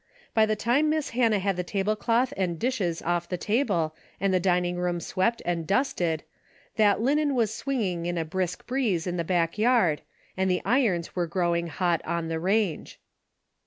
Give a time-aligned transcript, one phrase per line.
[0.33, 4.39] By the time Miss Hannah had the tablecloth and dishes off the table and the
[4.39, 6.23] dining room swept and dusted
[6.75, 10.01] that linen Avas swinging in a brisk breeze in the back yard
[10.35, 12.99] and the irons were growing hot on the range.